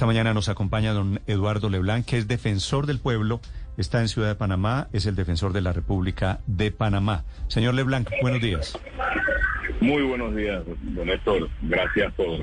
[0.00, 3.42] Esta mañana nos acompaña don Eduardo Leblanc, que es defensor del pueblo,
[3.76, 7.24] está en Ciudad de Panamá, es el defensor de la República de Panamá.
[7.48, 8.78] Señor Leblanc, buenos días.
[9.82, 11.50] Muy buenos días, don Héctor.
[11.60, 12.38] Gracias por,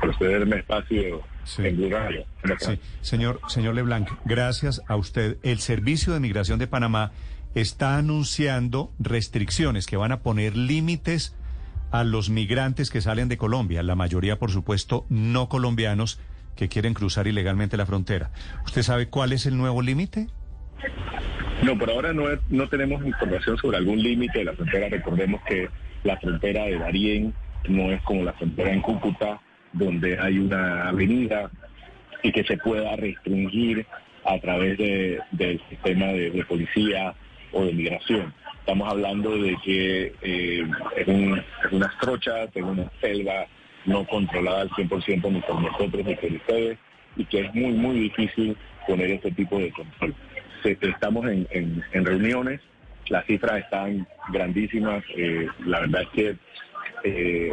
[0.00, 1.22] por cederme espacio
[1.58, 1.90] en Blue
[2.58, 2.80] Sí.
[3.02, 5.38] Señor, señor Leblanc, gracias a usted.
[5.44, 7.12] El Servicio de Migración de Panamá
[7.54, 11.36] está anunciando restricciones que van a poner límites
[11.92, 16.18] a los migrantes que salen de Colombia, la mayoría, por supuesto, no colombianos
[16.56, 18.30] que quieren cruzar ilegalmente la frontera.
[18.64, 20.26] ¿Usted sabe cuál es el nuevo límite?
[21.62, 24.88] No, por ahora no, no tenemos información sobre algún límite de la frontera.
[24.88, 25.68] Recordemos que
[26.04, 27.34] la frontera de Darién
[27.68, 29.40] no es como la frontera en Cúcuta,
[29.72, 31.50] donde hay una avenida
[32.22, 33.86] y que se pueda restringir
[34.24, 37.14] a través del sistema de, policía
[37.52, 38.34] o de migración.
[38.60, 41.08] Estamos hablando de que eh, es,
[41.72, 43.46] una trocha, es una selva
[43.86, 46.78] no controlada al 100% ni por nosotros ni por ustedes
[47.16, 50.14] y que es muy, muy difícil poner este tipo de control.
[50.64, 52.60] estamos en, reuniones,
[53.08, 56.36] las cifras están grandísimas, eh, la verdad es que
[57.04, 57.52] eh,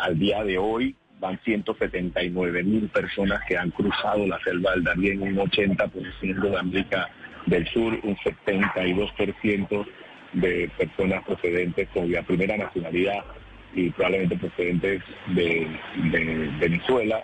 [0.00, 5.22] al día de hoy van 179 mil personas que han cruzado la selva del Darién,
[5.22, 7.08] un 80% de América
[7.46, 9.86] del Sur, un 72%
[10.32, 13.24] de personas procedentes con la primera nacionalidad
[13.74, 15.68] y probablemente procedentes de,
[16.60, 17.22] Venezuela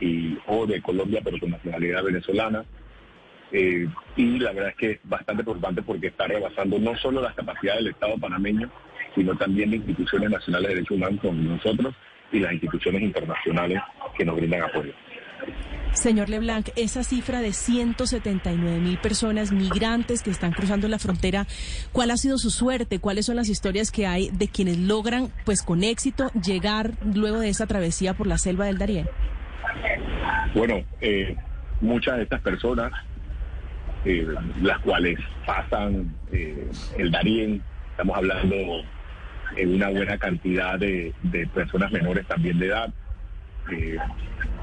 [0.00, 2.64] y, o de Colombia, pero con nacionalidad venezolana.
[3.52, 7.34] Eh, y la verdad es que es bastante preocupante porque está rebasando no solo las
[7.34, 8.70] capacidades del Estado panameño,
[9.14, 11.94] sino también de instituciones nacionales de derechos humanos como nosotros
[12.32, 13.80] y las instituciones internacionales
[14.16, 14.92] que nos brindan apoyo.
[15.92, 21.46] Señor Leblanc, esa cifra de 179 mil personas migrantes que están cruzando la frontera,
[21.92, 22.98] ¿cuál ha sido su suerte?
[22.98, 27.48] ¿Cuáles son las historias que hay de quienes logran, pues con éxito, llegar luego de
[27.48, 29.08] esa travesía por la selva del Darién?
[30.54, 31.36] Bueno, eh,
[31.80, 32.92] muchas de estas personas,
[34.04, 34.26] eh,
[34.62, 38.56] las cuales pasan eh, el Darién, estamos hablando
[39.56, 41.14] de una buena cantidad de
[41.54, 42.92] personas menores también de edad,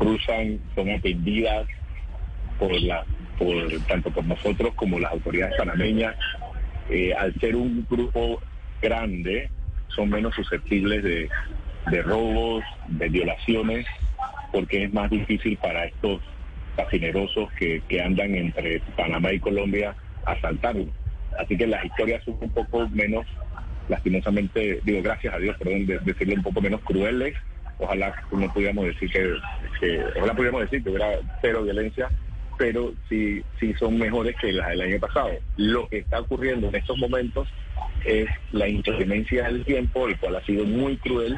[0.04, 1.68] cruzan, son atendidas
[2.60, 3.06] por la,
[3.38, 3.56] por,
[3.88, 6.16] tanto por nosotros como las autoridades panameñas.
[6.90, 8.42] Eh, al ser un grupo
[8.82, 9.50] grande,
[9.88, 13.86] son menos susceptibles de, robos, de violaciones,
[14.52, 16.22] porque es más difícil para estos
[16.76, 20.88] fascinerosos que, andan entre Panamá y Colombia asaltarlos.
[21.40, 23.26] Así que las historias son un poco menos,
[23.88, 27.36] lastimosamente, digo gracias a Dios, perdón, de, decirle un poco menos crueles
[27.80, 32.10] ojalá no pudiéramos decir que, ojalá pudiéramos decir que hubiera cero violencia,
[32.58, 35.32] pero sí, sí son mejores que las del año pasado.
[35.58, 37.48] Lo que está ocurriendo en estos momentos
[38.06, 41.38] es la inclemencia del tiempo, el cual ha sido muy cruel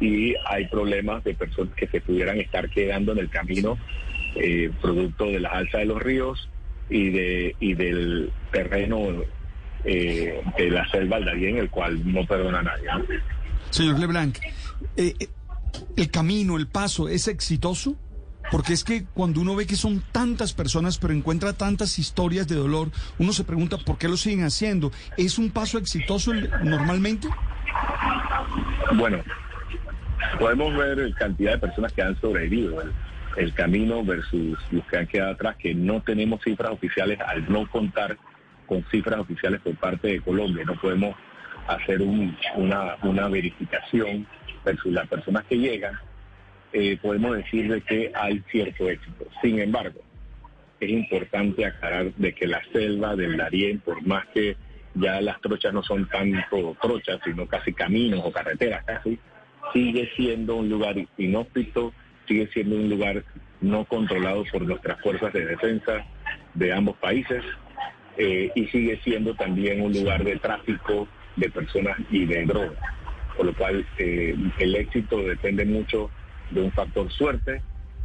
[0.00, 3.78] y hay problemas de personas que se pudieran estar quedando en el camino
[4.36, 6.48] eh, producto de la alza de los ríos
[6.90, 9.22] y de y del terreno
[9.84, 12.88] eh, de la selva en el cual no perdona a nadie.
[13.70, 14.38] Señor Leblanc,
[14.96, 15.14] eh,
[15.96, 17.96] el camino, el paso, es exitoso?
[18.50, 22.56] Porque es que cuando uno ve que son tantas personas, pero encuentra tantas historias de
[22.56, 24.92] dolor, uno se pregunta por qué lo siguen haciendo.
[25.16, 26.32] ¿Es un paso exitoso
[26.62, 27.28] normalmente?
[28.96, 29.22] Bueno,
[30.38, 32.82] podemos ver cantidad de personas que han sobrevivido
[33.36, 37.68] el, camino versus los que han quedado atrás, que no tenemos cifras oficiales al no
[37.68, 38.16] contar
[38.66, 40.64] con cifras oficiales por parte de Colombia.
[40.64, 41.16] No podemos
[41.66, 44.26] hacer una, una verificación
[44.64, 45.94] versus las personas que llegan,
[46.72, 49.26] eh, podemos decir de que hay cierto éxito.
[49.42, 50.00] Sin embargo,
[50.80, 54.56] es importante aclarar de que la selva del Darién, por más que
[54.94, 59.18] ya las trochas no son tanto trochas, sino casi caminos o carreteras casi,
[59.72, 61.92] sigue siendo un lugar inhóspito,
[62.26, 63.24] sigue siendo un lugar
[63.60, 66.04] no controlado por nuestras fuerzas de defensa
[66.54, 67.42] de ambos países
[68.16, 72.78] eh, y sigue siendo también un lugar de tráfico de personas y de drogas
[73.36, 76.10] por lo cual eh, el éxito depende mucho
[76.50, 77.62] de un factor suerte.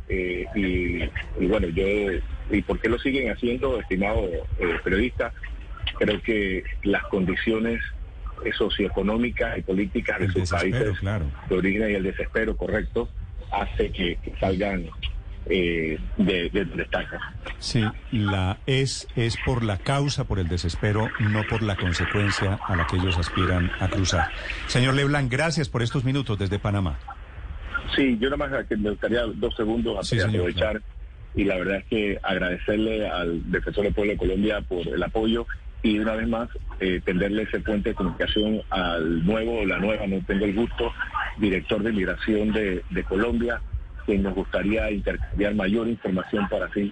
[0.07, 1.85] Eh, y, bueno, yo,
[2.49, 5.33] ¿y por qué lo siguen haciendo, estimado eh, periodista?
[5.99, 7.81] Creo que las condiciones
[8.57, 13.09] socioeconómicas y políticas de sus países de origen y el desespero correcto
[13.51, 14.85] hace que salgan
[15.45, 16.87] eh, de, de,
[17.59, 22.75] Sí, la es, es por la causa, por el desespero, no por la consecuencia a
[22.75, 24.29] la que ellos aspiran a cruzar.
[24.67, 26.99] Señor Leblanc, gracias por estos minutos desde Panamá.
[27.95, 30.81] Sí, yo nada más me gustaría dos segundos a aprovechar
[31.35, 35.45] y la verdad es que agradecerle al Defensor del Pueblo de Colombia por el apoyo
[35.81, 36.49] y una vez más
[36.79, 40.91] eh, tenderle ese puente de comunicación al nuevo o la nueva, no tengo el gusto,
[41.37, 43.61] director de migración de, de Colombia,
[44.09, 46.91] que nos gustaría intercambiar mayor información para así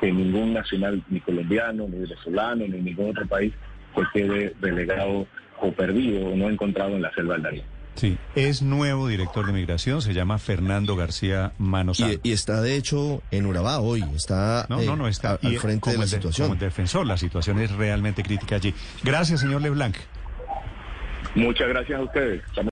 [0.00, 3.52] que ningún nacional, ni colombiano, ni venezolano, ni ningún otro país,
[3.94, 5.26] se quede relegado
[5.60, 7.64] o perdido o no encontrado en la selva del Darién.
[7.96, 12.18] Sí, es nuevo director de migración, se llama Fernando García Manosal.
[12.22, 15.56] Y, y está de hecho en Urabá hoy, está, No, no, no, eh, está al
[15.58, 16.48] frente de como la de- situación.
[16.48, 18.72] como el defensor, la situación es realmente crítica allí.
[19.02, 19.96] Gracias, señor Leblanc.
[21.34, 22.42] Muchas gracias a ustedes.
[22.46, 22.68] Estamos